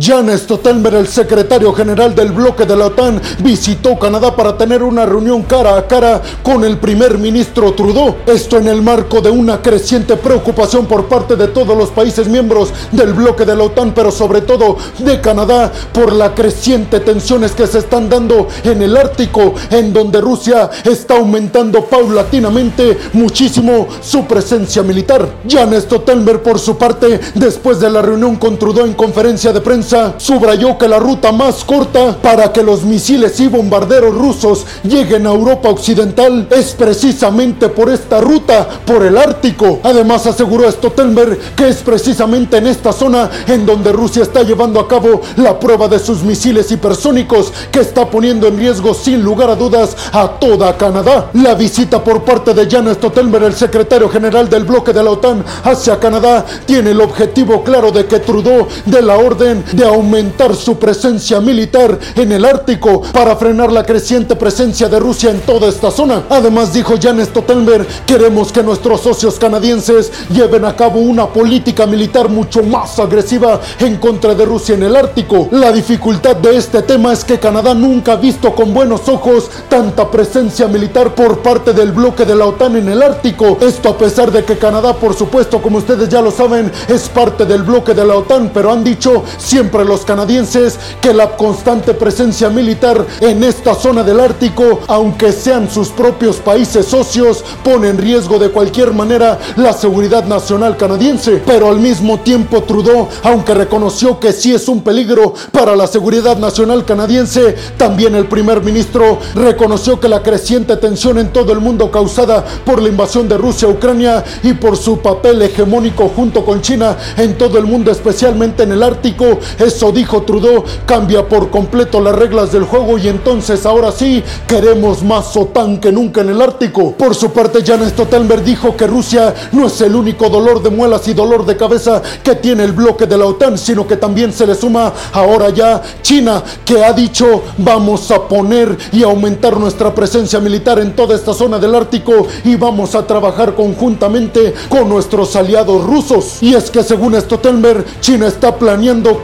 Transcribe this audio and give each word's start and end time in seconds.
Jan 0.00 0.30
Stoltenberg, 0.38 0.96
el 0.96 1.06
secretario 1.06 1.70
general 1.74 2.14
del 2.14 2.32
bloque 2.32 2.64
de 2.64 2.74
la 2.74 2.86
OTAN, 2.86 3.20
visitó 3.40 3.98
Canadá 3.98 4.34
para 4.34 4.56
tener 4.56 4.82
una 4.82 5.04
reunión 5.04 5.42
cara 5.42 5.76
a 5.76 5.86
cara 5.86 6.22
con 6.42 6.64
el 6.64 6.78
primer 6.78 7.18
ministro 7.18 7.74
Trudeau. 7.74 8.16
Esto 8.24 8.56
en 8.56 8.68
el 8.68 8.80
marco 8.80 9.20
de 9.20 9.28
una 9.28 9.60
creciente 9.60 10.16
preocupación 10.16 10.86
por 10.86 11.08
parte 11.08 11.36
de 11.36 11.48
todos 11.48 11.76
los 11.76 11.90
países 11.90 12.26
miembros 12.26 12.72
del 12.90 13.12
bloque 13.12 13.44
de 13.44 13.54
la 13.54 13.64
OTAN, 13.64 13.92
pero 13.92 14.10
sobre 14.10 14.40
todo 14.40 14.78
de 14.98 15.20
Canadá, 15.20 15.70
por 15.92 16.10
las 16.14 16.30
crecientes 16.30 17.04
tensiones 17.04 17.52
que 17.52 17.66
se 17.66 17.80
están 17.80 18.08
dando 18.08 18.48
en 18.64 18.80
el 18.80 18.96
Ártico, 18.96 19.52
en 19.68 19.92
donde 19.92 20.22
Rusia 20.22 20.70
está 20.84 21.18
aumentando 21.18 21.84
paulatinamente 21.84 22.96
muchísimo 23.12 23.88
su 24.00 24.24
presencia 24.24 24.82
militar. 24.82 25.28
Jan 25.46 25.78
Stoltenberg, 25.78 26.42
por 26.42 26.58
su 26.58 26.78
parte, 26.78 27.20
después 27.34 27.78
de 27.78 27.90
la 27.90 28.00
reunión 28.00 28.36
con 28.36 28.56
Trudeau 28.56 28.86
en 28.86 28.94
conferencia 28.94 29.52
de 29.52 29.60
prensa, 29.60 29.81
subrayó 30.18 30.78
que 30.78 30.88
la 30.88 30.98
ruta 30.98 31.32
más 31.32 31.64
corta 31.64 32.16
para 32.20 32.52
que 32.52 32.62
los 32.62 32.84
misiles 32.84 33.38
y 33.40 33.48
bombarderos 33.48 34.14
rusos 34.14 34.66
lleguen 34.82 35.26
a 35.26 35.30
Europa 35.30 35.68
Occidental 35.68 36.46
es 36.50 36.72
precisamente 36.72 37.68
por 37.68 37.90
esta 37.90 38.20
ruta, 38.20 38.68
por 38.84 39.04
el 39.04 39.16
Ártico. 39.16 39.80
Además 39.82 40.26
aseguró 40.26 40.70
Stoltenberg 40.70 41.38
que 41.56 41.68
es 41.68 41.76
precisamente 41.78 42.58
en 42.58 42.66
esta 42.66 42.92
zona 42.92 43.30
en 43.46 43.66
donde 43.66 43.92
Rusia 43.92 44.22
está 44.22 44.42
llevando 44.42 44.80
a 44.80 44.88
cabo 44.88 45.20
la 45.36 45.58
prueba 45.58 45.88
de 45.88 45.98
sus 45.98 46.22
misiles 46.22 46.70
hipersónicos 46.70 47.52
que 47.70 47.80
está 47.80 48.08
poniendo 48.08 48.46
en 48.46 48.58
riesgo 48.58 48.94
sin 48.94 49.22
lugar 49.22 49.50
a 49.50 49.56
dudas 49.56 49.96
a 50.12 50.28
toda 50.28 50.76
Canadá. 50.76 51.30
La 51.34 51.54
visita 51.54 52.02
por 52.02 52.24
parte 52.24 52.54
de 52.54 52.68
Jan 52.70 52.92
Stoltenberg, 52.94 53.44
el 53.44 53.54
secretario 53.54 54.08
general 54.08 54.48
del 54.48 54.64
bloque 54.64 54.92
de 54.92 55.02
la 55.02 55.10
OTAN 55.10 55.44
hacia 55.64 55.98
Canadá, 55.98 56.44
tiene 56.66 56.90
el 56.90 57.00
objetivo 57.00 57.62
claro 57.62 57.90
de 57.90 58.06
que 58.06 58.20
Trudeau 58.20 58.66
de 58.86 59.02
la 59.02 59.16
orden 59.18 59.64
de 59.72 59.84
aumentar 59.84 60.54
su 60.54 60.78
presencia 60.78 61.40
militar 61.40 61.98
en 62.14 62.32
el 62.32 62.44
Ártico 62.44 63.02
para 63.12 63.36
frenar 63.36 63.72
la 63.72 63.84
creciente 63.84 64.36
presencia 64.36 64.88
de 64.88 64.98
Rusia 64.98 65.30
en 65.30 65.40
toda 65.40 65.68
esta 65.68 65.90
zona. 65.90 66.24
Además, 66.28 66.72
dijo 66.72 66.94
Jan 67.00 67.24
Stoltenberg, 67.24 67.86
queremos 68.06 68.52
que 68.52 68.62
nuestros 68.62 69.00
socios 69.00 69.38
canadienses 69.38 70.12
lleven 70.30 70.64
a 70.64 70.76
cabo 70.76 71.00
una 71.00 71.26
política 71.26 71.86
militar 71.86 72.28
mucho 72.28 72.62
más 72.62 72.98
agresiva 72.98 73.60
en 73.78 73.96
contra 73.96 74.34
de 74.34 74.44
Rusia 74.44 74.74
en 74.74 74.82
el 74.82 74.96
Ártico. 74.96 75.48
La 75.50 75.72
dificultad 75.72 76.36
de 76.36 76.56
este 76.56 76.82
tema 76.82 77.12
es 77.12 77.24
que 77.24 77.38
Canadá 77.38 77.74
nunca 77.74 78.12
ha 78.12 78.16
visto 78.16 78.54
con 78.54 78.74
buenos 78.74 79.08
ojos 79.08 79.50
tanta 79.68 80.10
presencia 80.10 80.68
militar 80.68 81.14
por 81.14 81.38
parte 81.38 81.72
del 81.72 81.92
bloque 81.92 82.24
de 82.24 82.34
la 82.34 82.46
OTAN 82.46 82.76
en 82.76 82.88
el 82.88 83.02
Ártico. 83.02 83.58
Esto 83.60 83.90
a 83.90 83.98
pesar 83.98 84.30
de 84.30 84.44
que 84.44 84.58
Canadá, 84.58 84.94
por 84.94 85.14
supuesto, 85.14 85.60
como 85.60 85.78
ustedes 85.78 86.08
ya 86.08 86.20
lo 86.20 86.30
saben, 86.30 86.70
es 86.88 87.08
parte 87.08 87.44
del 87.44 87.62
bloque 87.62 87.94
de 87.94 88.04
la 88.04 88.16
OTAN, 88.16 88.50
pero 88.52 88.72
han 88.72 88.84
dicho 88.84 89.24
siempre 89.38 89.61
los 89.84 90.04
canadienses 90.04 90.78
que 91.00 91.12
la 91.12 91.36
constante 91.36 91.94
presencia 91.94 92.48
militar 92.50 93.04
en 93.20 93.42
esta 93.42 93.74
zona 93.74 94.02
del 94.02 94.20
Ártico, 94.20 94.80
aunque 94.86 95.32
sean 95.32 95.70
sus 95.70 95.88
propios 95.88 96.36
países 96.36 96.86
socios, 96.86 97.44
pone 97.64 97.88
en 97.88 97.98
riesgo 97.98 98.38
de 98.38 98.50
cualquier 98.50 98.92
manera 98.92 99.38
la 99.56 99.72
seguridad 99.72 100.24
nacional 100.24 100.76
canadiense. 100.76 101.42
Pero 101.44 101.68
al 101.68 101.78
mismo 101.78 102.20
tiempo 102.20 102.62
Trudeau, 102.62 103.08
aunque 103.22 103.54
reconoció 103.54 104.20
que 104.20 104.32
sí 104.32 104.54
es 104.54 104.68
un 104.68 104.82
peligro 104.82 105.34
para 105.50 105.74
la 105.74 105.86
seguridad 105.86 106.36
nacional 106.36 106.84
canadiense, 106.84 107.56
también 107.76 108.14
el 108.14 108.26
primer 108.26 108.62
ministro 108.62 109.18
reconoció 109.34 109.98
que 109.98 110.08
la 110.08 110.22
creciente 110.22 110.76
tensión 110.76 111.18
en 111.18 111.32
todo 111.32 111.52
el 111.52 111.60
mundo 111.60 111.90
causada 111.90 112.44
por 112.64 112.80
la 112.80 112.88
invasión 112.88 113.28
de 113.28 113.38
Rusia 113.38 113.68
a 113.68 113.70
Ucrania 113.70 114.24
y 114.42 114.52
por 114.52 114.76
su 114.76 114.98
papel 114.98 115.42
hegemónico 115.42 116.10
junto 116.14 116.44
con 116.44 116.60
China 116.60 116.96
en 117.16 117.36
todo 117.38 117.58
el 117.58 117.64
mundo, 117.64 117.90
especialmente 117.90 118.62
en 118.62 118.72
el 118.72 118.82
Ártico, 118.82 119.38
eso 119.58 119.92
dijo 119.92 120.22
Trudeau, 120.22 120.64
cambia 120.86 121.28
por 121.28 121.50
completo 121.50 122.00
las 122.00 122.14
reglas 122.14 122.52
del 122.52 122.64
juego 122.64 122.98
y 122.98 123.08
entonces 123.08 123.66
ahora 123.66 123.92
sí 123.92 124.22
queremos 124.46 125.02
más 125.02 125.36
OTAN 125.36 125.78
que 125.78 125.92
nunca 125.92 126.20
en 126.20 126.30
el 126.30 126.42
Ártico. 126.42 126.92
Por 126.92 127.14
su 127.14 127.30
parte, 127.32 127.64
Jan 127.64 127.88
Stoltenberg 127.88 128.44
dijo 128.44 128.76
que 128.76 128.86
Rusia 128.86 129.34
no 129.52 129.66
es 129.66 129.80
el 129.80 129.94
único 129.94 130.28
dolor 130.28 130.62
de 130.62 130.70
muelas 130.70 131.06
y 131.08 131.14
dolor 131.14 131.44
de 131.44 131.56
cabeza 131.56 132.02
que 132.22 132.34
tiene 132.36 132.64
el 132.64 132.72
bloque 132.72 133.06
de 133.06 133.18
la 133.18 133.26
OTAN, 133.26 133.58
sino 133.58 133.86
que 133.86 133.96
también 133.96 134.32
se 134.32 134.46
le 134.46 134.54
suma 134.54 134.92
ahora 135.12 135.50
ya 135.50 135.82
China, 136.02 136.42
que 136.64 136.84
ha 136.84 136.92
dicho 136.92 137.42
vamos 137.58 138.10
a 138.10 138.26
poner 138.28 138.76
y 138.92 139.02
aumentar 139.02 139.58
nuestra 139.58 139.94
presencia 139.94 140.40
militar 140.40 140.78
en 140.78 140.94
toda 140.94 141.14
esta 141.14 141.34
zona 141.34 141.58
del 141.58 141.74
Ártico 141.74 142.26
y 142.44 142.56
vamos 142.56 142.94
a 142.94 143.06
trabajar 143.06 143.54
conjuntamente 143.54 144.54
con 144.68 144.88
nuestros 144.88 145.36
aliados 145.36 145.84
rusos. 145.84 146.42
Y 146.42 146.54
es 146.54 146.70
que 146.70 146.82
según 146.82 147.20
Stoltenberg, 147.20 147.84
China 148.00 148.26
está 148.26 148.56
planeando 148.56 149.20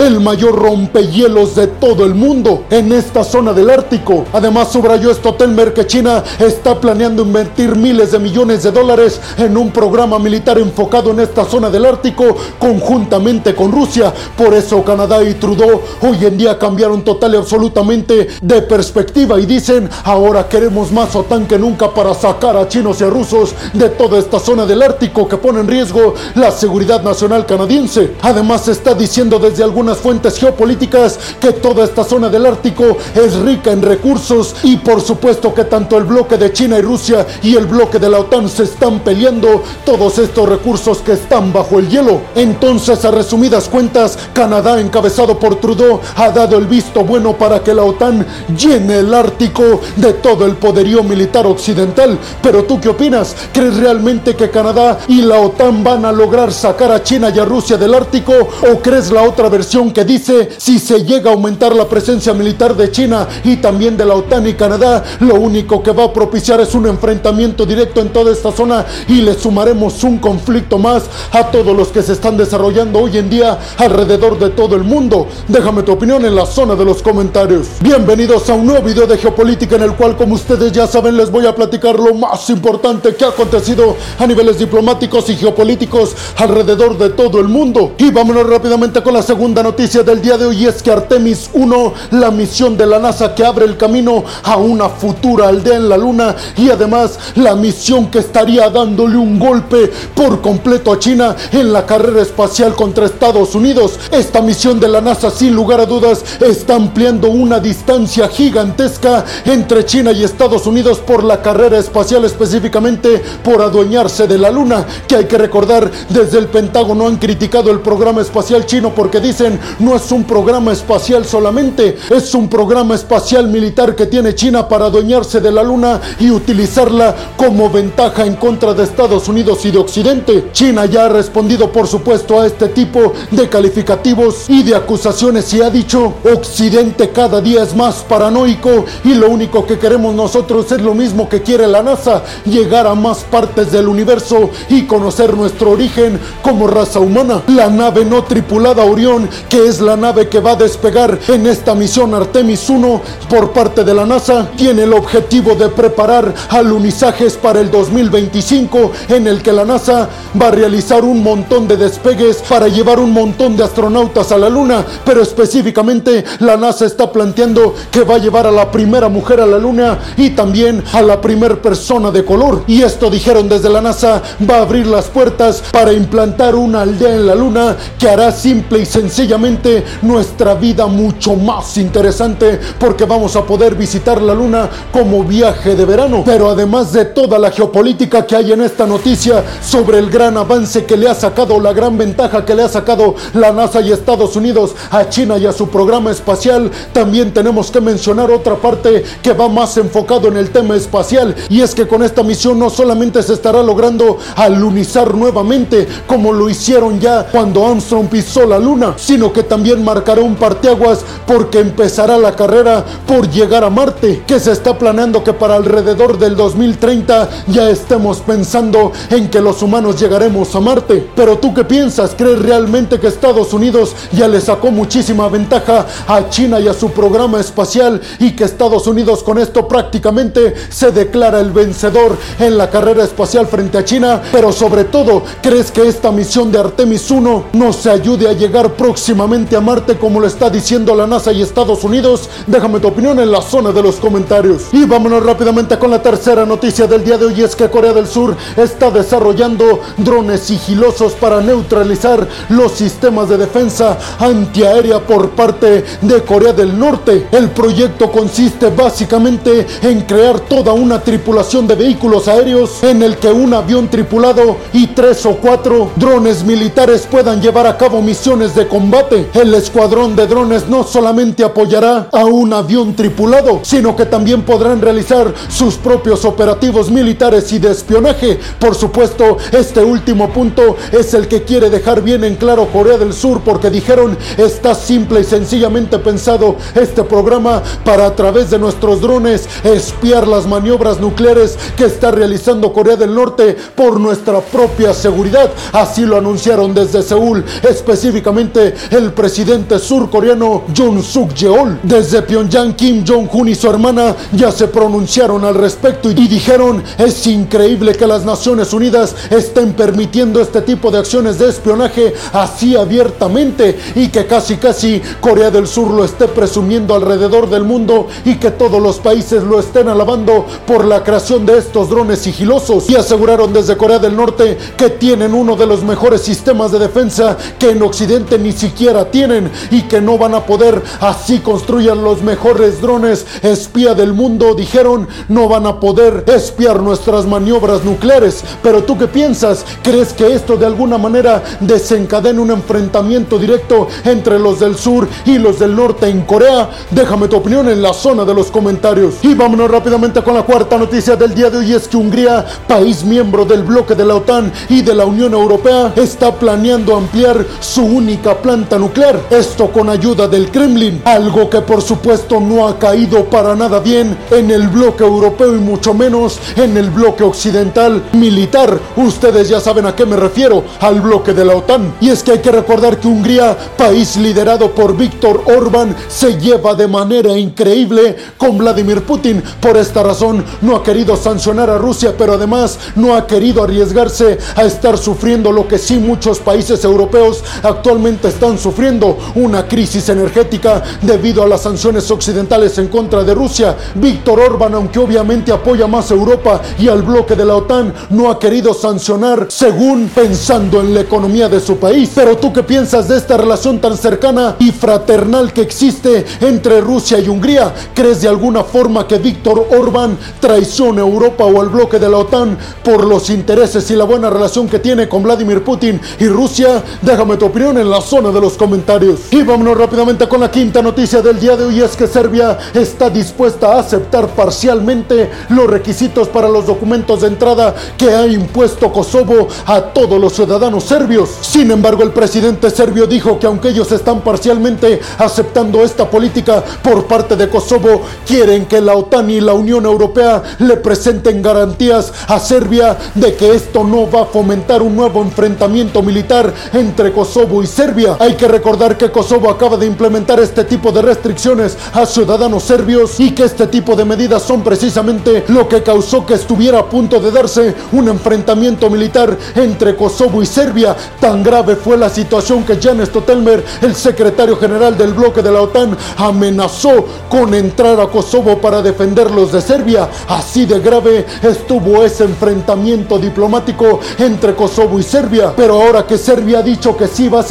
el 0.00 0.20
mayor 0.20 0.56
rompehielos 0.56 1.54
de 1.54 1.66
todo 1.66 2.04
el 2.04 2.14
mundo 2.14 2.64
en 2.70 2.92
esta 2.92 3.22
zona 3.22 3.52
del 3.52 3.70
Ártico. 3.70 4.24
Además, 4.32 4.72
subrayó 4.72 5.12
Stoltenberg 5.12 5.74
que 5.74 5.86
China 5.86 6.22
está 6.38 6.80
planeando 6.80 7.22
invertir 7.22 7.76
miles 7.76 8.12
de 8.12 8.18
millones 8.18 8.62
de 8.62 8.70
dólares 8.70 9.20
en 9.36 9.56
un 9.56 9.70
programa 9.70 10.18
militar 10.18 10.58
enfocado 10.58 11.10
en 11.10 11.20
esta 11.20 11.44
zona 11.44 11.70
del 11.70 11.84
Ártico 11.84 12.36
conjuntamente 12.58 13.54
con 13.54 13.70
Rusia. 13.70 14.12
Por 14.36 14.54
eso 14.54 14.82
Canadá 14.82 15.22
y 15.22 15.34
Trudeau 15.34 15.80
hoy 16.02 16.24
en 16.24 16.38
día 16.38 16.58
cambiaron 16.58 17.02
total 17.02 17.34
y 17.34 17.36
absolutamente 17.36 18.28
de 18.40 18.62
perspectiva 18.62 19.38
y 19.38 19.46
dicen 19.46 19.88
ahora 20.04 20.48
queremos 20.48 20.90
más 20.90 21.14
OTAN 21.14 21.46
que 21.46 21.58
nunca 21.58 21.92
para 21.92 22.14
sacar 22.14 22.56
a 22.56 22.68
chinos 22.68 23.00
y 23.00 23.04
a 23.04 23.10
rusos 23.10 23.54
de 23.72 23.88
toda 23.90 24.18
esta 24.18 24.38
zona 24.38 24.66
del 24.66 24.82
Ártico 24.82 25.28
que 25.28 25.36
pone 25.36 25.60
en 25.60 25.68
riesgo 25.68 26.14
la 26.34 26.50
seguridad 26.50 27.02
nacional 27.02 27.46
canadiense. 27.46 28.14
Además, 28.22 28.68
está 28.68 28.94
diciendo 28.94 29.33
desde 29.38 29.64
algunas 29.64 29.98
fuentes 29.98 30.38
geopolíticas 30.38 31.18
que 31.40 31.52
toda 31.52 31.84
esta 31.84 32.04
zona 32.04 32.28
del 32.28 32.46
Ártico 32.46 32.96
es 33.14 33.36
rica 33.36 33.72
en 33.72 33.82
recursos 33.82 34.54
y 34.62 34.76
por 34.76 35.00
supuesto 35.00 35.54
que 35.54 35.64
tanto 35.64 35.96
el 35.96 36.04
bloque 36.04 36.36
de 36.36 36.52
China 36.52 36.78
y 36.78 36.82
Rusia 36.82 37.26
y 37.42 37.56
el 37.56 37.66
bloque 37.66 37.98
de 37.98 38.08
la 38.08 38.20
OTAN 38.20 38.48
se 38.48 38.64
están 38.64 39.00
peleando 39.00 39.62
todos 39.84 40.18
estos 40.18 40.48
recursos 40.48 40.98
que 40.98 41.12
están 41.12 41.52
bajo 41.52 41.78
el 41.78 41.88
hielo. 41.88 42.20
Entonces, 42.34 43.04
a 43.04 43.10
resumidas 43.10 43.68
cuentas, 43.68 44.18
Canadá, 44.32 44.80
encabezado 44.80 45.38
por 45.38 45.56
Trudeau, 45.56 46.00
ha 46.16 46.30
dado 46.30 46.56
el 46.56 46.66
visto 46.66 47.04
bueno 47.04 47.34
para 47.34 47.62
que 47.62 47.74
la 47.74 47.84
OTAN 47.84 48.26
llene 48.56 48.98
el 49.00 49.12
Ártico 49.12 49.80
de 49.96 50.14
todo 50.14 50.46
el 50.46 50.56
poderío 50.56 51.02
militar 51.02 51.46
occidental. 51.46 52.18
Pero 52.42 52.64
tú 52.64 52.80
qué 52.80 52.90
opinas? 52.90 53.34
¿Crees 53.52 53.76
realmente 53.76 54.34
que 54.36 54.50
Canadá 54.50 54.98
y 55.08 55.22
la 55.22 55.40
OTAN 55.40 55.82
van 55.82 56.04
a 56.04 56.12
lograr 56.12 56.52
sacar 56.52 56.92
a 56.92 57.02
China 57.02 57.30
y 57.34 57.38
a 57.38 57.44
Rusia 57.44 57.76
del 57.76 57.94
Ártico? 57.94 58.32
¿O 58.72 58.80
crees 58.80 59.10
la 59.10 59.22
otra 59.24 59.48
versión 59.48 59.92
que 59.92 60.04
dice 60.04 60.50
si 60.56 60.78
se 60.78 61.04
llega 61.04 61.30
a 61.30 61.34
aumentar 61.34 61.74
la 61.74 61.88
presencia 61.88 62.32
militar 62.32 62.76
de 62.76 62.90
China 62.90 63.26
y 63.44 63.56
también 63.56 63.96
de 63.96 64.04
la 64.04 64.14
OTAN 64.14 64.46
y 64.46 64.54
Canadá, 64.54 65.02
lo 65.20 65.34
único 65.34 65.82
que 65.82 65.92
va 65.92 66.04
a 66.04 66.12
propiciar 66.12 66.60
es 66.60 66.74
un 66.74 66.86
enfrentamiento 66.86 67.66
directo 67.66 68.00
en 68.00 68.10
toda 68.10 68.32
esta 68.32 68.52
zona 68.52 68.84
y 69.08 69.20
le 69.20 69.34
sumaremos 69.34 70.02
un 70.04 70.18
conflicto 70.18 70.78
más 70.78 71.04
a 71.32 71.50
todos 71.50 71.76
los 71.76 71.88
que 71.88 72.02
se 72.02 72.12
están 72.12 72.36
desarrollando 72.36 73.00
hoy 73.00 73.18
en 73.18 73.30
día 73.30 73.58
alrededor 73.78 74.38
de 74.38 74.50
todo 74.50 74.76
el 74.76 74.84
mundo. 74.84 75.28
Déjame 75.48 75.82
tu 75.82 75.92
opinión 75.92 76.24
en 76.24 76.34
la 76.34 76.46
zona 76.46 76.74
de 76.74 76.84
los 76.84 77.02
comentarios. 77.02 77.66
Bienvenidos 77.80 78.48
a 78.50 78.54
un 78.54 78.66
nuevo 78.66 78.86
video 78.86 79.06
de 79.06 79.18
geopolítica 79.18 79.76
en 79.76 79.82
el 79.82 79.94
cual 79.94 80.16
como 80.16 80.34
ustedes 80.34 80.72
ya 80.72 80.86
saben 80.86 81.16
les 81.16 81.30
voy 81.30 81.46
a 81.46 81.54
platicar 81.54 81.98
lo 81.98 82.14
más 82.14 82.48
importante 82.50 83.14
que 83.14 83.24
ha 83.24 83.28
acontecido 83.28 83.96
a 84.18 84.26
niveles 84.26 84.58
diplomáticos 84.58 85.28
y 85.30 85.36
geopolíticos 85.36 86.14
alrededor 86.36 86.98
de 86.98 87.10
todo 87.10 87.40
el 87.40 87.48
mundo. 87.48 87.92
Y 87.98 88.10
vámonos 88.10 88.48
rápidamente 88.48 89.02
con 89.04 89.12
la 89.12 89.22
segunda 89.22 89.62
noticia 89.62 90.02
del 90.02 90.22
día 90.22 90.38
de 90.38 90.46
hoy 90.46 90.66
es 90.66 90.82
que 90.82 90.90
Artemis 90.90 91.50
1, 91.52 91.92
la 92.12 92.30
misión 92.30 92.74
de 92.74 92.86
la 92.86 92.98
NASA 92.98 93.34
que 93.34 93.44
abre 93.44 93.66
el 93.66 93.76
camino 93.76 94.24
a 94.42 94.56
una 94.56 94.88
futura 94.88 95.48
aldea 95.48 95.76
en 95.76 95.90
la 95.90 95.98
Luna 95.98 96.34
y 96.56 96.70
además 96.70 97.18
la 97.34 97.54
misión 97.54 98.10
que 98.10 98.20
estaría 98.20 98.70
dándole 98.70 99.18
un 99.18 99.38
golpe 99.38 99.92
por 100.14 100.40
completo 100.40 100.90
a 100.90 100.98
China 100.98 101.36
en 101.52 101.70
la 101.70 101.84
carrera 101.84 102.22
espacial 102.22 102.74
contra 102.74 103.04
Estados 103.04 103.54
Unidos. 103.54 103.98
Esta 104.10 104.40
misión 104.40 104.80
de 104.80 104.88
la 104.88 105.02
NASA 105.02 105.30
sin 105.30 105.54
lugar 105.54 105.80
a 105.80 105.86
dudas 105.86 106.24
está 106.40 106.74
ampliando 106.74 107.28
una 107.28 107.60
distancia 107.60 108.28
gigantesca 108.28 109.26
entre 109.44 109.84
China 109.84 110.12
y 110.12 110.24
Estados 110.24 110.66
Unidos 110.66 110.98
por 111.00 111.24
la 111.24 111.42
carrera 111.42 111.78
espacial 111.78 112.24
específicamente 112.24 113.22
por 113.42 113.60
adueñarse 113.60 114.26
de 114.26 114.38
la 114.38 114.50
Luna, 114.50 114.86
que 115.06 115.16
hay 115.16 115.24
que 115.26 115.36
recordar 115.36 115.90
desde 116.08 116.38
el 116.38 116.46
Pentágono 116.46 117.06
han 117.06 117.16
criticado 117.16 117.70
el 117.70 117.80
programa 117.80 118.22
espacial 118.22 118.64
chino 118.64 118.93
porque 118.94 119.20
dicen 119.20 119.58
no 119.78 119.96
es 119.96 120.10
un 120.12 120.24
programa 120.24 120.72
espacial 120.72 121.24
solamente, 121.24 121.96
es 122.10 122.34
un 122.34 122.48
programa 122.48 122.94
espacial 122.94 123.48
militar 123.48 123.94
que 123.94 124.06
tiene 124.06 124.34
China 124.34 124.68
para 124.68 124.86
adueñarse 124.86 125.40
de 125.40 125.52
la 125.52 125.62
Luna 125.62 126.00
y 126.20 126.30
utilizarla 126.30 127.14
como 127.36 127.70
ventaja 127.70 128.26
en 128.26 128.36
contra 128.36 128.74
de 128.74 128.84
Estados 128.84 129.28
Unidos 129.28 129.64
y 129.64 129.70
de 129.70 129.78
Occidente. 129.78 130.50
China 130.52 130.86
ya 130.86 131.06
ha 131.06 131.08
respondido 131.08 131.70
por 131.70 131.86
supuesto 131.86 132.40
a 132.40 132.46
este 132.46 132.68
tipo 132.68 133.12
de 133.30 133.48
calificativos 133.48 134.48
y 134.48 134.62
de 134.62 134.74
acusaciones 134.74 135.52
y 135.54 135.62
ha 135.62 135.70
dicho 135.70 136.14
Occidente 136.24 137.10
cada 137.10 137.40
día 137.40 137.62
es 137.62 137.74
más 137.74 137.96
paranoico 138.08 138.84
y 139.04 139.14
lo 139.14 139.28
único 139.28 139.66
que 139.66 139.78
queremos 139.78 140.14
nosotros 140.14 140.70
es 140.72 140.80
lo 140.80 140.94
mismo 140.94 141.28
que 141.28 141.42
quiere 141.42 141.66
la 141.66 141.82
NASA, 141.82 142.22
llegar 142.44 142.86
a 142.86 142.94
más 142.94 143.24
partes 143.24 143.72
del 143.72 143.88
universo 143.88 144.50
y 144.68 144.82
conocer 144.82 145.34
nuestro 145.34 145.70
origen 145.70 146.18
como 146.42 146.66
raza 146.66 147.00
humana. 147.00 147.42
La 147.48 147.68
nave 147.68 148.04
no 148.04 148.24
tripulada 148.24 148.83
Orión, 148.84 149.28
que 149.48 149.66
es 149.66 149.80
la 149.80 149.96
nave 149.96 150.28
que 150.28 150.40
va 150.40 150.52
a 150.52 150.56
despegar 150.56 151.18
en 151.28 151.46
esta 151.46 151.74
misión 151.74 152.14
Artemis 152.14 152.68
1 152.68 153.00
por 153.28 153.52
parte 153.52 153.84
de 153.84 153.94
la 153.94 154.06
NASA, 154.06 154.48
tiene 154.56 154.84
el 154.84 154.92
objetivo 154.92 155.54
de 155.54 155.68
preparar 155.68 156.32
alunizajes 156.50 157.34
para 157.34 157.60
el 157.60 157.70
2025 157.70 158.92
en 159.08 159.26
el 159.26 159.42
que 159.42 159.52
la 159.52 159.64
NASA 159.64 160.08
va 160.40 160.48
a 160.48 160.50
realizar 160.50 161.04
un 161.04 161.22
montón 161.22 161.68
de 161.68 161.76
despegues 161.76 162.42
para 162.48 162.68
llevar 162.68 162.98
un 162.98 163.12
montón 163.12 163.56
de 163.56 163.64
astronautas 163.64 164.32
a 164.32 164.38
la 164.38 164.48
Luna, 164.48 164.84
pero 165.04 165.22
específicamente 165.22 166.24
la 166.40 166.56
NASA 166.56 166.86
está 166.86 167.10
planteando 167.10 167.74
que 167.90 168.02
va 168.02 168.16
a 168.16 168.18
llevar 168.18 168.46
a 168.46 168.52
la 168.52 168.70
primera 168.70 169.08
mujer 169.08 169.40
a 169.40 169.46
la 169.46 169.58
Luna 169.58 169.98
y 170.16 170.30
también 170.30 170.82
a 170.92 171.02
la 171.02 171.20
primera 171.20 171.56
persona 171.56 172.10
de 172.10 172.24
color. 172.24 172.64
Y 172.66 172.82
esto 172.82 173.10
dijeron 173.10 173.48
desde 173.48 173.70
la 173.70 173.80
NASA 173.80 174.22
va 174.48 174.56
a 174.56 174.62
abrir 174.62 174.86
las 174.86 175.06
puertas 175.06 175.62
para 175.72 175.92
implantar 175.92 176.54
una 176.54 176.82
aldea 176.82 177.14
en 177.14 177.26
la 177.26 177.34
Luna 177.34 177.76
que 177.98 178.08
hará 178.08 178.32
simple 178.32 178.73
y 178.78 178.86
sencillamente 178.86 179.84
nuestra 180.02 180.54
vida 180.54 180.86
mucho 180.86 181.34
más 181.34 181.76
interesante 181.76 182.60
porque 182.78 183.04
vamos 183.04 183.36
a 183.36 183.44
poder 183.44 183.74
visitar 183.74 184.20
la 184.20 184.34
Luna 184.34 184.68
como 184.92 185.24
viaje 185.24 185.74
de 185.74 185.84
verano. 185.84 186.22
Pero 186.24 186.50
además 186.50 186.92
de 186.92 187.04
toda 187.06 187.38
la 187.38 187.50
geopolítica 187.50 188.26
que 188.26 188.36
hay 188.36 188.52
en 188.52 188.62
esta 188.62 188.86
noticia 188.86 189.44
sobre 189.62 189.98
el 189.98 190.10
gran 190.10 190.36
avance 190.36 190.84
que 190.84 190.96
le 190.96 191.08
ha 191.08 191.14
sacado, 191.14 191.60
la 191.60 191.72
gran 191.72 191.96
ventaja 191.96 192.44
que 192.44 192.54
le 192.54 192.62
ha 192.62 192.68
sacado 192.68 193.14
la 193.34 193.52
NASA 193.52 193.80
y 193.80 193.92
Estados 193.92 194.36
Unidos 194.36 194.74
a 194.90 195.08
China 195.08 195.38
y 195.38 195.46
a 195.46 195.52
su 195.52 195.68
programa 195.68 196.10
espacial, 196.10 196.70
también 196.92 197.32
tenemos 197.32 197.70
que 197.70 197.80
mencionar 197.80 198.30
otra 198.30 198.56
parte 198.56 199.04
que 199.22 199.32
va 199.32 199.48
más 199.48 199.76
enfocado 199.76 200.28
en 200.28 200.36
el 200.36 200.50
tema 200.50 200.76
espacial 200.76 201.34
y 201.48 201.60
es 201.60 201.74
que 201.74 201.86
con 201.86 202.02
esta 202.02 202.22
misión 202.22 202.58
no 202.58 202.70
solamente 202.70 203.22
se 203.22 203.34
estará 203.34 203.62
logrando 203.62 204.18
alunizar 204.36 205.14
nuevamente 205.14 205.86
como 206.06 206.32
lo 206.32 206.48
hicieron 206.48 207.00
ya 207.00 207.26
cuando 207.30 207.66
Armstrong 207.66 208.08
pisó 208.08 208.46
la 208.46 208.58
luna, 208.58 208.63
sino 208.96 209.32
que 209.32 209.42
también 209.42 209.84
marcará 209.84 210.22
un 210.22 210.36
parteaguas 210.36 211.04
porque 211.26 211.60
empezará 211.60 212.16
la 212.16 212.34
carrera 212.34 212.84
por 213.06 213.28
llegar 213.30 213.62
a 213.62 213.70
Marte, 213.70 214.22
que 214.26 214.40
se 214.40 214.52
está 214.52 214.78
planeando 214.78 215.22
que 215.22 215.34
para 215.34 215.56
alrededor 215.56 216.18
del 216.18 216.34
2030 216.34 217.28
ya 217.48 217.68
estemos 217.68 218.18
pensando 218.18 218.92
en 219.10 219.28
que 219.28 219.40
los 219.40 219.62
humanos 219.62 220.00
llegaremos 220.00 220.54
a 220.54 220.60
Marte. 220.60 221.06
Pero 221.14 221.38
tú 221.38 221.52
qué 221.52 221.64
piensas? 221.64 222.14
¿Crees 222.16 222.40
realmente 222.40 222.98
que 222.98 223.08
Estados 223.08 223.52
Unidos 223.52 223.94
ya 224.12 224.28
le 224.28 224.40
sacó 224.40 224.70
muchísima 224.70 225.28
ventaja 225.28 225.86
a 226.06 226.28
China 226.30 226.58
y 226.58 226.68
a 226.68 226.74
su 226.74 226.90
programa 226.90 227.40
espacial 227.40 228.00
y 228.18 228.32
que 228.32 228.44
Estados 228.44 228.86
Unidos 228.86 229.22
con 229.22 229.38
esto 229.38 229.68
prácticamente 229.68 230.54
se 230.70 230.90
declara 230.90 231.40
el 231.40 231.52
vencedor 231.52 232.16
en 232.38 232.56
la 232.56 232.70
carrera 232.70 233.04
espacial 233.04 233.46
frente 233.46 233.78
a 233.78 233.84
China? 233.84 234.22
Pero 234.32 234.52
sobre 234.52 234.84
todo, 234.84 235.22
¿crees 235.42 235.70
que 235.70 235.86
esta 235.86 236.10
misión 236.10 236.50
de 236.50 236.58
Artemis 236.58 237.10
1 237.10 237.44
nos 237.52 237.86
ayude 237.86 238.28
a 238.28 238.32
próximamente 238.62 239.56
a 239.56 239.60
Marte 239.60 239.98
como 239.98 240.20
lo 240.20 240.28
está 240.28 240.48
diciendo 240.48 240.94
la 240.94 241.08
NASA 241.08 241.32
y 241.32 241.42
Estados 241.42 241.82
Unidos? 241.82 242.28
Déjame 242.46 242.78
tu 242.78 242.86
opinión 242.86 243.18
en 243.18 243.32
la 243.32 243.42
zona 243.42 243.72
de 243.72 243.82
los 243.82 243.96
comentarios. 243.96 244.66
Y 244.72 244.84
vámonos 244.84 245.24
rápidamente 245.24 245.76
con 245.76 245.90
la 245.90 246.00
tercera 246.00 246.46
noticia 246.46 246.86
del 246.86 247.04
día 247.04 247.18
de 247.18 247.26
hoy 247.26 247.42
es 247.42 247.56
que 247.56 247.68
Corea 247.68 247.92
del 247.92 248.06
Sur 248.06 248.36
está 248.56 248.92
desarrollando 248.92 249.80
drones 249.96 250.42
sigilosos 250.42 251.14
para 251.14 251.40
neutralizar 251.40 252.28
los 252.50 252.72
sistemas 252.72 253.28
de 253.28 253.38
defensa 253.38 253.98
antiaérea 254.20 255.00
por 255.00 255.30
parte 255.30 255.84
de 256.00 256.22
Corea 256.22 256.52
del 256.52 256.78
Norte. 256.78 257.26
El 257.32 257.50
proyecto 257.50 258.12
consiste 258.12 258.70
básicamente 258.70 259.66
en 259.82 260.02
crear 260.02 260.38
toda 260.38 260.72
una 260.72 261.02
tripulación 261.02 261.66
de 261.66 261.74
vehículos 261.74 262.28
aéreos 262.28 262.84
en 262.84 263.02
el 263.02 263.16
que 263.16 263.32
un 263.32 263.52
avión 263.52 263.88
tripulado 263.88 264.58
y 264.72 264.86
tres 264.88 265.26
o 265.26 265.36
cuatro 265.38 265.90
drones 265.96 266.44
militares 266.44 267.08
puedan 267.10 267.42
llevar 267.42 267.66
a 267.66 267.76
cabo 267.76 268.00
misiones 268.00 268.43
de 268.52 268.68
combate. 268.68 269.30
El 269.32 269.54
escuadrón 269.54 270.14
de 270.14 270.26
drones 270.26 270.68
no 270.68 270.84
solamente 270.84 271.44
apoyará 271.44 272.08
a 272.12 272.24
un 272.26 272.52
avión 272.52 272.94
tripulado, 272.94 273.60
sino 273.62 273.96
que 273.96 274.04
también 274.04 274.42
podrán 274.42 274.82
realizar 274.82 275.32
sus 275.48 275.76
propios 275.76 276.26
operativos 276.26 276.90
militares 276.90 277.50
y 277.52 277.58
de 277.58 277.70
espionaje. 277.70 278.38
Por 278.58 278.74
supuesto, 278.74 279.38
este 279.52 279.82
último 279.82 280.28
punto 280.30 280.76
es 280.92 281.14
el 281.14 281.26
que 281.26 281.44
quiere 281.44 281.70
dejar 281.70 282.02
bien 282.02 282.24
en 282.24 282.36
claro 282.36 282.66
Corea 282.66 282.98
del 282.98 283.14
Sur 283.14 283.40
porque 283.40 283.70
dijeron 283.70 284.18
está 284.36 284.74
simple 284.74 285.20
y 285.20 285.24
sencillamente 285.24 285.98
pensado 285.98 286.56
este 286.74 287.02
programa 287.04 287.62
para 287.84 288.06
a 288.06 288.14
través 288.14 288.50
de 288.50 288.58
nuestros 288.58 289.00
drones 289.00 289.48
espiar 289.62 290.28
las 290.28 290.46
maniobras 290.46 291.00
nucleares 291.00 291.56
que 291.76 291.84
está 291.84 292.10
realizando 292.10 292.72
Corea 292.72 292.96
del 292.96 293.14
Norte 293.14 293.56
por 293.74 293.98
nuestra 293.98 294.40
propia 294.40 294.92
seguridad. 294.92 295.50
Así 295.72 296.02
lo 296.02 296.18
anunciaron 296.18 296.74
desde 296.74 297.02
Seúl, 297.02 297.44
específicamente 297.62 298.33
el 298.38 299.12
presidente 299.12 299.78
surcoreano 299.78 300.64
Jun 300.76 301.02
Suk 301.02 301.34
Yeol. 301.34 301.78
Desde 301.82 302.22
Pyongyang, 302.22 302.74
Kim 302.74 303.04
Jong-un 303.06 303.48
y 303.48 303.54
su 303.54 303.68
hermana 303.68 304.16
ya 304.32 304.50
se 304.50 304.68
pronunciaron 304.68 305.44
al 305.44 305.54
respecto 305.54 306.10
y 306.10 306.14
dijeron 306.14 306.82
es 306.98 307.26
increíble 307.26 307.94
que 307.94 308.06
las 308.06 308.24
Naciones 308.24 308.72
Unidas 308.72 309.14
estén 309.30 309.74
permitiendo 309.74 310.40
este 310.40 310.62
tipo 310.62 310.90
de 310.90 310.98
acciones 310.98 311.38
de 311.38 311.48
espionaje 311.48 312.14
así 312.32 312.76
abiertamente 312.76 313.78
y 313.94 314.08
que 314.08 314.26
casi 314.26 314.56
casi 314.56 315.00
Corea 315.20 315.50
del 315.50 315.66
Sur 315.66 315.90
lo 315.90 316.04
esté 316.04 316.26
presumiendo 316.26 316.94
alrededor 316.94 317.48
del 317.48 317.64
mundo 317.64 318.08
y 318.24 318.36
que 318.36 318.50
todos 318.50 318.82
los 318.82 318.98
países 318.98 319.42
lo 319.42 319.60
estén 319.60 319.88
alabando 319.88 320.46
por 320.66 320.84
la 320.84 321.04
creación 321.04 321.46
de 321.46 321.58
estos 321.58 321.88
drones 321.88 322.20
sigilosos 322.20 322.88
y 322.90 322.96
aseguraron 322.96 323.52
desde 323.52 323.76
Corea 323.76 323.98
del 323.98 324.16
Norte 324.16 324.56
que 324.76 324.90
tienen 324.90 325.34
uno 325.34 325.56
de 325.56 325.66
los 325.66 325.82
mejores 325.82 326.22
sistemas 326.22 326.72
de 326.72 326.78
defensa 326.78 327.36
que 327.58 327.70
en 327.70 327.82
Occidente 327.82 328.23
ni 328.38 328.52
siquiera 328.52 329.10
tienen 329.10 329.50
y 329.70 329.82
que 329.82 330.00
no 330.00 330.18
van 330.18 330.34
a 330.34 330.46
poder. 330.46 330.82
Así 331.00 331.40
construyan 331.40 332.02
los 332.02 332.22
mejores 332.22 332.80
drones 332.80 333.26
espía 333.42 333.94
del 333.94 334.12
mundo 334.12 334.54
dijeron 334.54 335.06
no 335.28 335.48
van 335.48 335.66
a 335.66 335.80
poder 335.80 336.24
espiar 336.26 336.80
nuestras 336.80 337.26
maniobras 337.26 337.84
nucleares. 337.84 338.42
Pero 338.62 338.82
tú 338.84 338.96
qué 338.98 339.06
piensas 339.06 339.64
crees 339.82 340.12
que 340.12 340.34
esto 340.34 340.56
de 340.56 340.66
alguna 340.66 340.98
manera 340.98 341.42
desencadena 341.60 342.40
un 342.40 342.50
enfrentamiento 342.50 343.38
directo 343.38 343.88
entre 344.04 344.38
los 344.38 344.60
del 344.60 344.76
sur 344.76 345.06
y 345.26 345.38
los 345.38 345.58
del 345.58 345.76
norte 345.76 346.08
en 346.08 346.22
Corea 346.22 346.70
déjame 346.90 347.28
tu 347.28 347.36
opinión 347.36 347.68
en 347.68 347.82
la 347.82 347.92
zona 347.92 348.24
de 348.24 348.34
los 348.34 348.50
comentarios. 348.50 349.16
Y 349.22 349.34
vámonos 349.34 349.70
rápidamente 349.70 350.22
con 350.22 350.34
la 350.34 350.42
cuarta 350.42 350.78
noticia 350.78 351.16
del 351.16 351.34
día 351.34 351.50
de 351.50 351.58
hoy 351.58 351.72
es 351.72 351.88
que 351.88 351.96
Hungría 351.96 352.44
país 352.66 353.04
miembro 353.04 353.44
del 353.44 353.62
bloque 353.62 353.94
de 353.94 354.04
la 354.04 354.16
OTAN 354.16 354.52
y 354.68 354.82
de 354.82 354.94
la 354.94 355.04
Unión 355.04 355.32
Europea 355.32 355.92
está 355.96 356.34
planeando 356.34 356.96
ampliar 356.96 357.44
su 357.60 357.84
única 358.04 358.36
planta 358.36 358.78
nuclear. 358.78 359.18
Esto 359.30 359.72
con 359.72 359.88
ayuda 359.88 360.28
del 360.28 360.50
Kremlin, 360.50 361.00
algo 361.06 361.48
que 361.48 361.62
por 361.62 361.80
supuesto 361.80 362.38
no 362.38 362.68
ha 362.68 362.78
caído 362.78 363.24
para 363.30 363.56
nada 363.56 363.80
bien 363.80 364.14
en 364.30 364.50
el 364.50 364.68
bloque 364.68 365.02
europeo 365.02 365.54
y 365.56 365.58
mucho 365.58 365.94
menos 365.94 366.38
en 366.54 366.76
el 366.76 366.90
bloque 366.90 367.24
occidental 367.24 368.02
militar. 368.12 368.78
Ustedes 368.96 369.48
ya 369.48 369.58
saben 369.58 369.86
a 369.86 369.96
qué 369.96 370.04
me 370.04 370.16
refiero, 370.16 370.64
al 370.80 371.00
bloque 371.00 371.32
de 371.32 371.46
la 371.46 371.56
OTAN. 371.56 371.94
Y 371.98 372.10
es 372.10 372.22
que 372.22 372.32
hay 372.32 372.40
que 372.40 372.52
recordar 372.52 373.00
que 373.00 373.08
Hungría, 373.08 373.56
país 373.74 374.18
liderado 374.18 374.72
por 374.72 374.94
Víctor 374.94 375.42
Orbán, 375.46 375.96
se 376.06 376.38
lleva 376.38 376.74
de 376.74 376.86
manera 376.86 377.38
increíble 377.38 378.16
con 378.36 378.58
Vladimir 378.58 379.02
Putin. 379.04 379.42
Por 379.62 379.78
esta 379.78 380.02
razón 380.02 380.44
no 380.60 380.76
ha 380.76 380.82
querido 380.82 381.16
sancionar 381.16 381.70
a 381.70 381.78
Rusia, 381.78 382.12
pero 382.18 382.34
además 382.34 382.78
no 382.96 383.14
ha 383.14 383.26
querido 383.26 383.62
arriesgarse 383.62 384.36
a 384.56 384.64
estar 384.64 384.98
sufriendo 384.98 385.50
lo 385.50 385.66
que 385.66 385.78
sí 385.78 385.96
muchos 385.96 386.38
países 386.40 386.84
europeos 386.84 387.42
actualmente 387.62 387.93
están 388.24 388.58
sufriendo, 388.58 389.16
una 389.36 389.68
crisis 389.68 390.08
energética 390.08 390.82
debido 391.00 391.42
a 391.42 391.46
las 391.46 391.62
sanciones 391.62 392.10
occidentales 392.10 392.76
en 392.78 392.88
contra 392.88 393.22
de 393.22 393.34
Rusia. 393.34 393.76
Víctor 393.94 394.40
Orbán, 394.40 394.74
aunque 394.74 394.98
obviamente 394.98 395.52
apoya 395.52 395.86
más 395.86 396.10
Europa 396.10 396.60
y 396.78 396.88
al 396.88 397.02
bloque 397.02 397.36
de 397.36 397.44
la 397.44 397.56
OTAN, 397.56 397.94
no 398.10 398.30
ha 398.30 398.38
querido 398.38 398.74
sancionar 398.74 399.46
según 399.48 400.10
pensando 400.14 400.80
en 400.80 400.92
la 400.92 401.00
economía 401.00 401.48
de 401.48 401.60
su 401.60 401.76
país. 401.76 402.10
Pero 402.14 402.36
tú 402.36 402.52
qué 402.52 402.62
piensas 402.62 403.08
de 403.08 403.16
esta 403.16 403.36
relación 403.36 403.78
tan 403.78 403.96
cercana 403.96 404.56
y 404.58 404.72
fraternal 404.72 405.52
que 405.52 405.62
existe 405.62 406.24
entre 406.40 406.80
Rusia 406.80 407.18
y 407.18 407.28
Hungría? 407.28 407.72
¿Crees 407.94 408.22
de 408.22 408.28
alguna 408.28 408.64
forma 408.64 409.06
que 409.06 409.18
Víctor 409.18 409.68
Orbán 409.70 410.18
traiciona 410.40 411.02
a 411.02 411.06
Europa 411.06 411.44
o 411.44 411.60
al 411.60 411.68
bloque 411.68 411.98
de 411.98 412.08
la 412.08 412.18
OTAN 412.18 412.58
por 412.82 413.04
los 413.04 413.30
intereses 413.30 413.90
y 413.90 413.96
la 413.96 414.04
buena 414.04 414.30
relación 414.30 414.68
que 414.68 414.78
tiene 414.78 415.08
con 415.08 415.22
Vladimir 415.22 415.62
Putin 415.62 416.00
y 416.18 416.26
Rusia? 416.26 416.82
Déjame 417.02 417.36
tu 417.36 417.46
opinión 417.46 417.78
en 417.78 417.83
la 417.84 418.00
zona 418.00 418.30
de 418.30 418.40
los 418.40 418.54
comentarios. 418.54 419.20
Y 419.30 419.42
vámonos 419.42 419.76
rápidamente 419.76 420.28
con 420.28 420.40
la 420.40 420.50
quinta 420.50 420.82
noticia 420.82 421.22
del 421.22 421.38
día 421.38 421.56
de 421.56 421.64
hoy 421.64 421.80
es 421.80 421.96
que 421.96 422.06
Serbia 422.06 422.58
está 422.74 423.10
dispuesta 423.10 423.72
a 423.72 423.80
aceptar 423.80 424.28
parcialmente 424.28 425.30
los 425.48 425.68
requisitos 425.68 426.28
para 426.28 426.48
los 426.48 426.66
documentos 426.66 427.20
de 427.20 427.28
entrada 427.28 427.74
que 427.96 428.10
ha 428.10 428.26
impuesto 428.26 428.92
Kosovo 428.92 429.48
a 429.66 429.80
todos 429.80 430.20
los 430.20 430.32
ciudadanos 430.32 430.84
serbios. 430.84 431.30
Sin 431.40 431.70
embargo, 431.70 432.02
el 432.02 432.12
presidente 432.12 432.70
serbio 432.70 433.06
dijo 433.06 433.38
que 433.38 433.46
aunque 433.46 433.68
ellos 433.68 433.90
están 433.92 434.20
parcialmente 434.20 435.00
aceptando 435.18 435.82
esta 435.82 436.08
política 436.08 436.62
por 436.82 437.06
parte 437.06 437.36
de 437.36 437.48
Kosovo, 437.48 438.02
quieren 438.26 438.66
que 438.66 438.80
la 438.80 438.94
OTAN 438.94 439.30
y 439.30 439.40
la 439.40 439.54
Unión 439.54 439.84
Europea 439.84 440.42
le 440.58 440.76
presenten 440.76 441.42
garantías 441.42 442.12
a 442.28 442.38
Serbia 442.38 442.96
de 443.14 443.34
que 443.34 443.54
esto 443.54 443.84
no 443.84 444.10
va 444.10 444.22
a 444.22 444.26
fomentar 444.26 444.82
un 444.82 444.96
nuevo 444.96 445.22
enfrentamiento 445.22 446.02
militar 446.02 446.52
entre 446.72 447.12
Kosovo 447.12 447.62
y 447.62 447.66
Serbia. 447.74 448.16
Hay 448.20 448.34
que 448.34 448.46
recordar 448.46 448.96
que 448.96 449.10
Kosovo 449.10 449.50
acaba 449.50 449.76
de 449.76 449.86
implementar 449.86 450.38
este 450.38 450.62
tipo 450.62 450.92
de 450.92 451.02
restricciones 451.02 451.76
a 451.92 452.06
ciudadanos 452.06 452.62
serbios 452.62 453.18
y 453.18 453.32
que 453.32 453.42
este 453.42 453.66
tipo 453.66 453.96
de 453.96 454.04
medidas 454.04 454.42
son 454.42 454.62
precisamente 454.62 455.44
lo 455.48 455.68
que 455.68 455.82
causó 455.82 456.24
que 456.24 456.34
estuviera 456.34 456.78
a 456.78 456.88
punto 456.88 457.18
de 457.18 457.32
darse 457.32 457.74
un 457.90 458.08
enfrentamiento 458.08 458.88
militar 458.88 459.36
entre 459.56 459.96
Kosovo 459.96 460.40
y 460.40 460.46
Serbia. 460.46 460.94
Tan 461.18 461.42
grave 461.42 461.74
fue 461.74 461.96
la 461.96 462.08
situación 462.08 462.62
que 462.62 462.80
Jan 462.80 463.04
Stotelmer, 463.04 463.64
el 463.82 463.96
secretario 463.96 464.56
general 464.56 464.96
del 464.96 465.12
bloque 465.12 465.42
de 465.42 465.50
la 465.50 465.62
OTAN, 465.62 465.96
amenazó 466.16 467.04
con 467.28 467.54
entrar 467.54 467.98
a 468.00 468.06
Kosovo 468.06 468.58
para 468.58 468.82
defenderlos 468.82 469.50
de 469.50 469.60
Serbia. 469.60 470.08
Así 470.28 470.64
de 470.64 470.78
grave 470.78 471.26
estuvo 471.42 472.04
ese 472.04 472.22
enfrentamiento 472.22 473.18
diplomático 473.18 473.98
entre 474.18 474.54
Kosovo 474.54 475.00
y 475.00 475.02
Serbia. 475.02 475.52
Pero 475.56 475.82
ahora 475.82 476.06
que 476.06 476.16
Serbia 476.16 476.60
ha 476.60 476.62
dicho 476.62 476.96
que 476.96 477.08
sí 477.08 477.28
va 477.28 477.40
a 477.40 477.42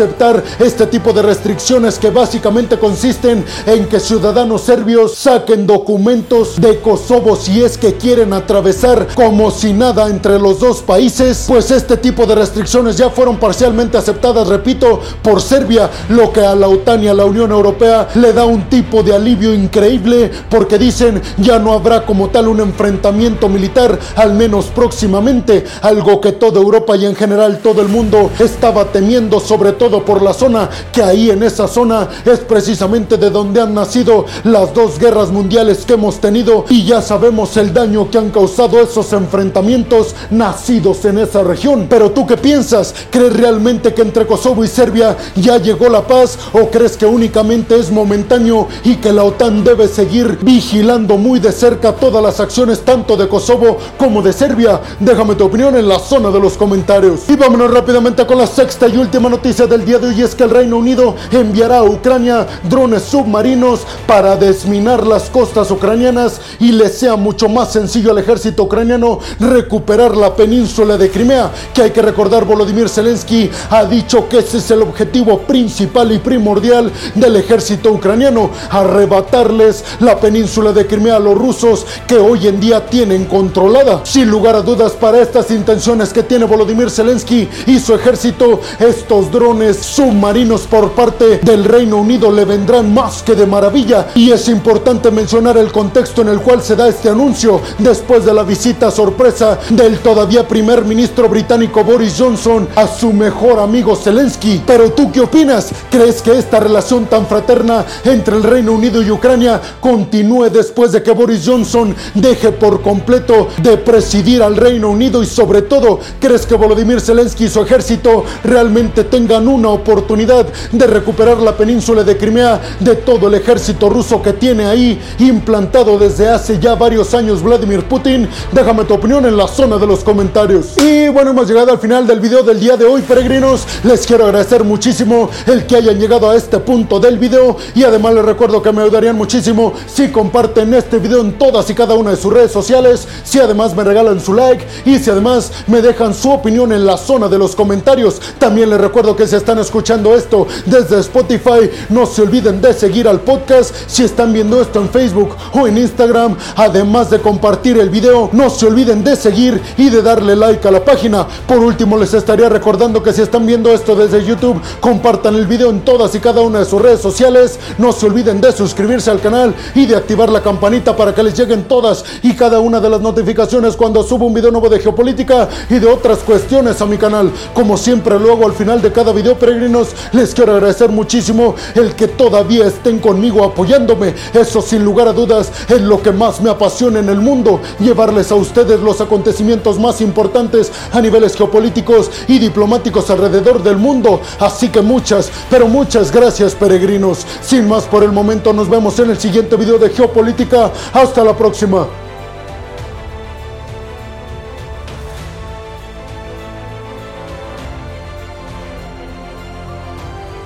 este 0.60 0.88
tipo 0.88 1.13
de 1.13 1.22
restricciones 1.22 1.98
que 2.00 2.10
básicamente 2.10 2.77
consisten 2.77 3.43
en 3.65 3.88
que 3.88 4.00
ciudadanos 4.00 4.62
serbios 4.62 5.15
saquen 5.15 5.65
documentos 5.65 6.60
de 6.60 6.79
Kosovo 6.79 7.36
si 7.36 7.63
es 7.63 7.77
que 7.77 7.96
quieren 7.96 8.34
atravesar 8.34 9.08
como 9.15 9.51
si 9.51 9.74
nada 9.74 10.08
entre 10.08 10.39
los 10.39 10.60
dos 10.60 10.82
países, 10.82 11.46
pues 11.48 11.72
este 11.72 11.98
tipo 11.98 12.25
de 12.25 12.36
restricciones 12.36 12.98
ya 12.98 13.10
fueron 13.10 13.38
parcialmente 13.38 13.98
aceptadas, 13.98 14.48
repito, 14.48 15.00
por 15.22 15.41
Serbia, 15.41 15.89
lo 16.10 16.32
que 16.32 16.41
a 16.41 16.55
la 16.55 16.67
OTAN 16.67 17.03
y 17.03 17.08
a 17.08 17.13
la 17.13 17.25
Unión 17.25 17.51
Europea 17.51 18.10
le 18.15 18.34
da 18.34 18.46
un 18.46 18.70
tipo 18.70 19.03
de 19.03 19.15
alivio 19.15 19.53
increíble 19.53 20.32
porque 20.50 20.77
dicen 20.77 21.22
ya 21.38 21.60
no 21.60 21.74
habrá 21.74 22.05
como 22.05 22.29
tal 22.29 22.48
un 22.48 22.60
enfrentamiento 22.60 23.50
militar, 23.50 23.98
al 24.15 24.34
menos 24.34 24.65
próximamente, 24.65 25.63
algo 25.82 26.22
que 26.22 26.34
toda 26.34 26.60
Europa 26.60 26.96
y 26.96 27.05
en 27.05 27.15
general 27.15 27.60
todo 27.63 27.82
el 27.82 27.88
mundo 27.88 28.29
estaba 28.39 28.86
temiendo, 28.86 29.39
sobre 29.39 29.74
todo 29.74 30.03
por 30.06 30.22
la 30.22 30.34
zona, 30.34 30.70
que 30.92 31.04
ahí 31.04 31.30
en 31.30 31.44
esa 31.44 31.68
zona 31.68 32.08
es 32.26 32.40
precisamente 32.40 33.18
de 33.18 33.30
donde 33.30 33.62
han 33.62 33.74
nacido 33.74 34.26
las 34.44 34.74
dos 34.74 35.00
guerras 35.00 35.32
mundiales 35.32 35.86
que 35.86 35.94
hemos 35.94 36.20
tenido 36.20 36.66
y 36.70 36.86
ya 36.86 37.02
sabemos 37.02 37.58
el 37.58 37.74
daño 37.74 38.10
que 38.10 38.18
han 38.18 38.32
causado 38.32 38.80
esos 38.80 39.12
enfrentamientos 39.14 40.16
nacidos 40.32 41.06
en 41.06 41.20
esa 41.20 41.44
región. 41.44 41.88
Pero 41.90 42.12
tú 42.12 42.26
qué 42.26 42.38
piensas? 42.38 42.94
¿Crees 43.10 43.36
realmente 43.36 43.94
que 43.94 44.02
entre 44.02 44.26
Kosovo 44.26 44.64
y 44.64 44.68
Serbia 44.68 45.18
ya 45.36 45.58
llegó 45.58 45.90
la 45.90 46.06
paz 46.06 46.38
o 46.54 46.70
crees 46.70 46.98
que 46.98 47.06
únicamente 47.06 47.78
es 47.78 47.92
momentáneo 47.92 48.68
y 48.84 48.96
que 48.96 49.12
la 49.12 49.24
OTAN 49.24 49.64
debe 49.64 49.88
seguir 49.88 50.40
vigilando 50.42 51.18
muy 51.18 51.40
de 51.40 51.52
cerca 51.52 51.94
todas 51.94 52.24
las 52.24 52.40
acciones 52.40 52.82
tanto 52.82 53.16
de 53.18 53.28
Kosovo 53.28 53.78
como 53.98 54.22
de 54.22 54.34
Serbia? 54.34 54.82
Déjame 55.00 55.36
tu 55.36 55.46
opinión 55.46 55.76
en 55.76 55.88
la 55.88 56.00
zona 56.00 56.30
de 56.30 56.40
los 56.40 56.54
comentarios. 56.58 57.22
Y 57.28 57.36
vámonos 57.36 57.72
rápidamente 57.72 58.26
con 58.26 58.38
la 58.38 58.48
sexta 58.48 58.88
y 58.88 58.98
última 58.98 59.30
noticia 59.30 59.68
del 59.68 59.86
día 59.86 59.93
de 60.00 60.08
hoy 60.08 60.22
es 60.22 60.36
que 60.36 60.44
el 60.44 60.50
Reino 60.50 60.78
Unido 60.78 61.16
enviará 61.32 61.80
a 61.80 61.84
Ucrania 61.84 62.48
drones 62.70 63.04
submarinos 63.04 63.82
para 64.08 64.36
desminar 64.36 65.06
las 65.06 65.30
costas 65.30 65.72
ucranianas 65.72 66.40
y 66.60 66.72
le 66.72 66.90
sea 66.90 67.16
mucho 67.16 67.50
más 67.50 67.72
sencillo 67.72 68.12
al 68.12 68.18
ejército 68.18 68.64
ucraniano 68.64 69.20
recuperar 69.40 70.16
la 70.16 70.36
península 70.36 70.98
de 70.98 71.10
Crimea, 71.10 71.52
que 71.74 71.84
hay 71.84 71.92
que 71.92 72.02
recordar 72.02 72.46
Volodymyr 72.46 72.90
Zelensky 72.90 73.50
ha 73.70 73.86
dicho 73.86 74.28
que 74.28 74.40
ese 74.40 74.58
es 74.58 74.72
el 74.72 74.82
objetivo 74.82 75.40
principal 75.40 76.12
y 76.12 76.20
primordial 76.20 76.92
del 77.16 77.36
ejército 77.36 77.92
ucraniano, 77.92 78.50
arrebatarles 78.70 79.84
la 80.00 80.20
península 80.20 80.72
de 80.72 80.88
Crimea 80.88 81.18
a 81.18 81.20
los 81.20 81.38
rusos 81.38 81.86
que 82.08 82.18
hoy 82.18 82.48
en 82.48 82.60
día 82.60 82.86
tienen 82.86 83.26
controlada. 83.26 84.02
Sin 84.06 84.30
lugar 84.30 84.56
a 84.56 84.62
dudas 84.62 84.94
para 84.94 85.22
estas 85.22 85.52
intenciones 85.52 86.14
que 86.14 86.24
tiene 86.24 86.46
Volodymyr 86.46 86.90
Zelensky 86.90 87.48
y 87.68 87.80
su 87.80 87.94
ejército, 87.94 88.62
estos 88.80 89.32
drones 89.32 89.78
submarinos 89.84 90.62
por 90.62 90.92
parte 90.92 91.40
del 91.40 91.66
Reino 91.66 91.98
Unido 91.98 92.32
le 92.32 92.46
vendrán 92.46 92.94
más 92.94 93.22
que 93.22 93.36
de 93.36 93.46
maravilla 93.46 94.08
y 94.16 94.32
es 94.32 94.48
importante 94.48 95.12
mencionar 95.12 95.58
el 95.58 95.72
contexto 95.72 96.22
en 96.22 96.30
el 96.30 96.40
cual 96.40 96.62
se 96.62 96.75
da 96.75 96.88
este 96.88 97.10
anuncio 97.10 97.62
después 97.80 98.25
de 98.25 98.34
la 98.34 98.44
visita 98.44 98.90
sorpresa 98.90 99.60
del 99.70 100.00
todavía 100.00 100.48
primer 100.48 100.86
ministro 100.86 101.28
británico 101.30 101.84
Boris 101.84 102.16
Johnson 102.18 102.68
a 102.75 102.88
su 102.88 103.12
mejor 103.12 103.60
amigo 103.60 103.96
Zelensky. 103.96 104.62
Pero 104.66 104.92
tú 104.92 105.12
qué 105.12 105.22
opinas? 105.22 105.72
¿Crees 105.90 106.22
que 106.22 106.38
esta 106.38 106.60
relación 106.60 107.06
tan 107.06 107.28
fraterna 107.28 107.86
entre 108.06 108.36
el 108.38 108.44
Reino 108.44 108.72
Unido 108.72 109.02
y 109.02 109.12
Ucrania 109.12 109.62
continúe 109.80 110.50
después 110.50 110.92
de 110.92 111.04
que 111.04 111.12
Boris 111.12 111.44
Johnson 111.46 111.96
deje 112.13 112.52
por 112.52 112.82
completo 112.82 113.50
de 113.62 113.78
presidir 113.78 114.42
al 114.42 114.56
Reino 114.56 114.90
Unido 114.90 115.22
y 115.22 115.25
sobre 115.25 115.62
todo, 115.62 116.00
¿crees 116.20 116.46
que 116.46 116.56
Volodymyr 116.56 117.02
Zelensky 117.02 117.46
y 117.46 117.50
su 117.50 117.62
ejército 117.62 118.24
realmente 118.44 119.04
tengan 119.04 119.48
una 119.63 119.70
oportunidad 119.70 120.46
de 120.74 120.88
recuperar 120.88 121.38
la 121.38 121.55
península 121.55 122.03
de 122.03 122.17
Crimea 122.17 122.60
de 122.82 122.96
todo 122.98 123.29
el 123.29 123.36
ejército 123.36 123.89
ruso 123.89 124.22
que 124.22 124.34
tiene 124.34 124.65
ahí 124.65 125.00
implantado 125.20 125.98
desde 125.98 126.27
hace 126.27 126.60
ya 126.60 126.75
varios 126.75 127.13
años 127.13 127.41
Vladimir 127.41 127.86
Putin? 127.86 128.27
Déjame 128.51 128.84
tu 128.84 128.93
opinión 128.93 129.25
en 129.25 129.38
la 129.38 129.48
zona 129.48 129.77
de 129.77 129.88
los 129.88 130.03
comentarios. 130.03 130.75
Y 130.82 131.08
bueno, 131.08 131.32
hemos 131.32 131.48
llegado 131.48 131.72
al 131.72 131.79
final 131.79 132.05
del 132.05 132.20
video 132.20 132.43
del 132.43 132.60
día 132.60 132.75
de 132.75 132.84
hoy, 132.84 133.03
peregrinos. 133.03 133.65
Les 133.86 134.05
quiero 134.05 134.25
agradecer 134.25 134.65
muchísimo 134.65 135.29
el 135.46 135.65
que 135.65 135.77
hayan 135.77 135.98
llegado 135.98 136.29
a 136.29 136.36
este 136.36 136.60
punto 136.60 137.00
del 137.00 137.17
video 137.17 137.55
y 137.74 137.86
además 137.86 138.15
les 138.15 138.25
recuerdo 138.25 138.62
que 138.62 138.74
me 138.74 138.82
ayudarían 138.82 139.15
muchísimo 139.15 139.72
si 139.88 140.10
comparten 140.10 140.74
este 140.74 141.00
video 141.00 141.22
en 141.22 141.38
todas 141.38 141.70
y 141.70 141.74
cada 141.74 141.96
una 141.96 142.12
de 142.12 142.17
sus 142.17 142.34
redes 142.34 142.51
sociales, 142.51 143.08
si 143.24 143.39
además 143.39 143.74
me 143.74 143.86
regalan 143.86 144.20
su 144.20 144.34
like 144.34 144.65
y 144.86 145.00
si 145.00 145.10
además 145.10 145.53
me 145.67 145.82
dejan 145.82 146.13
su 146.13 146.32
opinión 146.32 146.74
en 146.74 146.86
la 146.86 146.98
zona 146.98 147.29
de 147.29 147.38
los 147.38 147.55
comentarios. 147.55 148.20
También 148.39 148.70
les 148.70 148.82
recuerdo 148.82 149.15
que 149.15 149.25
si 149.25 149.38
están 149.38 149.53
escuchando 149.60 150.16
esto 150.16 150.48
desde 150.66 151.00
Spotify, 151.00 151.70
no 151.90 152.06
se 152.06 152.22
olviden 152.22 152.62
de 152.62 152.74
seguir 152.74 153.08
al 153.08 153.22
podcast. 153.22 153.74
Si 153.88 154.04
están 154.04 154.34
viendo 154.34 154.62
esto 154.62 154.80
en 154.80 154.90
Facebook 154.90 155.36
o 155.54 155.68
en 155.68 155.78
Instagram, 155.78 156.36
además 156.56 157.10
de 157.10 157.20
compartir 157.20 157.78
el 157.78 157.90
video, 157.90 158.30
no 158.34 158.50
se 158.50 158.66
olviden 158.66 159.04
de 159.04 159.16
seguir 159.16 159.62
y 159.78 159.90
de 159.90 160.02
darle 160.02 160.36
like 160.36 160.68
a 160.68 160.72
la 160.72 160.84
página. 160.84 161.28
Por 161.48 161.58
último, 161.58 161.98
les 161.98 162.14
estaría 162.14 162.50
recordando 162.50 163.02
que 163.02 163.14
si 163.14 163.22
están 163.22 163.46
viendo 163.46 163.72
esto 163.72 163.96
desde 163.96 164.24
YouTube, 164.24 164.62
compartan 164.80 165.36
el 165.36 165.48
video 165.48 165.70
en 165.70 165.82
todas 165.82 166.14
y 166.16 166.20
cada 166.20 166.42
una 166.42 166.60
de 166.60 166.66
sus 166.66 166.82
redes 166.82 167.02
sociales. 167.02 167.60
No 167.78 167.92
se 167.92 168.06
olviden 168.06 168.42
de 168.42 168.52
suscribirse 168.52 169.12
al 169.12 169.20
canal 169.20 169.54
y 169.76 169.86
de 169.86 169.96
activar 169.96 170.30
la 170.30 170.42
campanita 170.42 170.96
para 170.96 171.14
que 171.14 171.24
les 171.24 171.38
lleguen 171.38 171.64
todas 171.66 172.04
y 172.22 172.34
cada 172.36 172.60
una 172.60 172.80
de 172.80 172.90
las 172.90 173.02
notificaciones 173.02 173.76
cuando 173.76 174.04
subo 174.04 174.26
un 174.26 174.34
video 174.34 174.52
nuevo 174.52 174.70
de 174.70 174.80
geopolítica 174.80 175.50
y 175.70 175.80
de 175.80 175.88
otras 175.88 176.20
cuestiones 176.20 176.82
a 176.82 176.86
mi 176.86 176.98
canal. 176.98 177.32
Como 177.54 177.78
siempre 177.78 178.20
luego 178.20 178.46
al 178.46 178.54
final 178.54 178.82
de 178.82 178.92
cada 178.92 179.12
video, 179.12 179.38
peregrinos, 179.44 179.90
les 180.14 180.34
quiero 180.34 180.54
agradecer 180.54 180.90
muchísimo 180.90 181.56
el 181.76 181.96
que 181.96 182.08
todavía 182.08 182.66
estén 182.66 183.00
conmigo 183.00 183.44
apoyándome. 183.44 184.14
Eso 184.34 184.62
sin 184.62 184.86
lugar 184.86 185.10
a 185.10 185.12
dudas 185.12 185.52
es 185.68 185.82
lo 185.82 186.02
que 186.02 186.14
más 186.14 186.40
me 186.40 186.50
apasiona 186.50 187.00
en 187.00 187.10
el 187.10 187.20
mundo, 187.20 187.60
llevarles 187.78 188.32
a 188.32 188.36
ustedes 188.36 188.80
los 188.80 189.02
acontecimientos 189.02 189.78
más 189.80 190.00
importantes 190.00 190.72
a 190.94 191.02
niveles 191.02 191.36
geopolíticos 191.36 192.10
y 192.30 192.40
diplomáticos 192.40 193.10
alrededor 193.10 193.62
del 193.62 193.76
mundo. 193.76 194.22
Así 194.40 194.70
que 194.70 194.82
muchas, 194.82 195.30
pero 195.50 195.68
muchas 195.68 196.10
gracias 196.10 196.56
peregrinos. 196.56 197.26
Sin 197.42 197.68
más 197.68 197.84
por 197.84 198.04
el 198.04 198.14
momento, 198.14 198.54
nos 198.54 198.70
vemos 198.70 198.98
en 199.00 199.10
el 199.10 199.18
siguiente 199.18 199.58
video 199.58 199.78
de 199.78 199.90
geopolítica. 199.90 200.72
Hasta 200.94 201.22
la 201.22 201.36
próxima. 201.36 202.03